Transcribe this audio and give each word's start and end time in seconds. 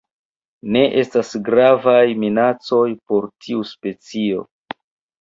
Ne 0.75 0.81
estas 1.01 1.29
gravaj 1.51 1.99
minacoj 2.25 2.83
por 3.07 3.31
tiu 3.45 3.71
specio. 3.77 4.47